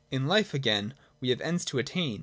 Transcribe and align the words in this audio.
In 0.09 0.25
life, 0.25 0.55
again, 0.55 0.95
we 1.19 1.29
have 1.29 1.41
ends 1.41 1.63
to 1.65 1.77
attain. 1.77 2.19